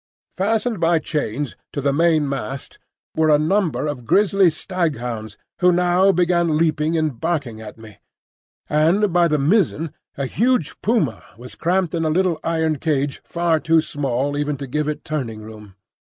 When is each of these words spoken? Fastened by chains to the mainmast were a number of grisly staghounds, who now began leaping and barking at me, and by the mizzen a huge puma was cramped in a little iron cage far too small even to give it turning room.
Fastened 0.35 0.79
by 0.79 0.97
chains 0.97 1.55
to 1.73 1.79
the 1.79 1.93
mainmast 1.93 2.79
were 3.15 3.29
a 3.29 3.37
number 3.37 3.85
of 3.85 4.03
grisly 4.03 4.49
staghounds, 4.49 5.37
who 5.59 5.71
now 5.71 6.11
began 6.11 6.57
leaping 6.57 6.97
and 6.97 7.19
barking 7.19 7.61
at 7.61 7.77
me, 7.77 7.99
and 8.67 9.13
by 9.13 9.27
the 9.27 9.37
mizzen 9.37 9.93
a 10.17 10.25
huge 10.25 10.81
puma 10.81 11.23
was 11.37 11.53
cramped 11.53 11.93
in 11.93 12.03
a 12.03 12.09
little 12.09 12.39
iron 12.43 12.79
cage 12.79 13.21
far 13.23 13.59
too 13.59 13.79
small 13.79 14.35
even 14.35 14.57
to 14.57 14.65
give 14.65 14.87
it 14.87 15.05
turning 15.05 15.43
room. 15.43 15.75